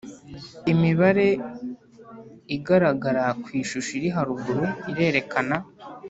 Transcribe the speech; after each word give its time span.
Imibare 0.73 1.27
igaragara 2.55 3.23
ku 3.41 3.47
ishusho 3.61 3.91
iri 3.99 4.09
haruguru 4.15 4.65
irerekana 4.91 5.57